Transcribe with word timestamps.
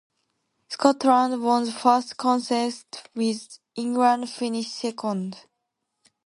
Scotland 0.67 1.43
won 1.43 1.65
the 1.65 1.71
first 1.71 2.17
contest 2.17 3.07
with 3.13 3.59
England 3.75 4.31
finishing 4.31 4.63
second. 4.67 5.37